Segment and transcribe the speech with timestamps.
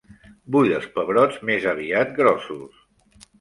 [0.53, 2.83] Vull els pebrots més aviat grossos.